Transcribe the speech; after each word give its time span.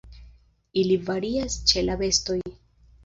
Ili 0.83 0.97
varias 1.09 1.59
ĉe 1.73 1.85
la 1.91 1.99
bestoj. 2.01 2.39